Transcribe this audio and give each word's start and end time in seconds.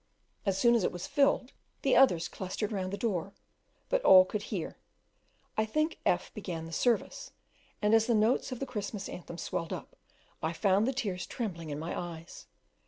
As 0.47 0.57
soon 0.57 0.73
as 0.73 0.83
it 0.83 0.91
was 0.91 1.05
filled 1.05 1.53
the 1.83 1.95
others 1.95 2.27
clustered 2.27 2.71
round 2.71 2.91
the 2.91 2.97
door; 2.97 3.33
but 3.87 4.01
all 4.01 4.25
could 4.25 4.41
hear, 4.41 4.79
I 5.55 5.63
think. 5.63 5.99
F 6.07 6.33
began 6.33 6.65
the 6.65 6.71
service; 6.73 7.29
and 7.83 7.93
as 7.93 8.07
the 8.07 8.15
notes 8.15 8.51
of 8.51 8.59
the 8.59 8.65
Christmas 8.65 9.07
Anthem 9.07 9.37
swelled 9.37 9.71
up, 9.71 9.95
I 10.41 10.53
found 10.53 10.87
the 10.87 10.93
tears 10.93 11.27
trembling 11.27 11.69
in 11.69 11.77
my 11.77 11.95
eyes. 11.95 12.47